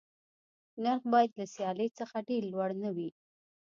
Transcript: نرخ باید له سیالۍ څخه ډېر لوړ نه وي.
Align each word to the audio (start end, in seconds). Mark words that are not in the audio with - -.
نرخ 0.83 1.01
باید 1.13 1.31
له 1.39 1.45
سیالۍ 1.53 1.89
څخه 1.99 2.17
ډېر 2.29 2.43
لوړ 2.53 2.69
نه 2.83 2.89
وي. 2.95 3.09